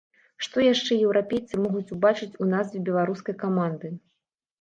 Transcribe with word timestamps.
Што 0.45 0.61
яшчэ 0.73 0.95
еўрапейцы 1.09 1.59
могуць 1.65 1.93
убачыць 1.97 2.29
у 2.45 2.47
назве 2.53 2.81
беларускай 2.89 3.37
каманды? 3.45 3.93